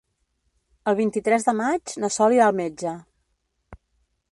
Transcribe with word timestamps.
El 0.91 0.97
vint-i-tres 0.99 1.45
de 1.49 1.53
maig 1.59 1.95
na 2.05 2.11
Sol 2.17 2.37
irà 2.39 2.47
al 2.47 2.59
metge. 2.63 2.97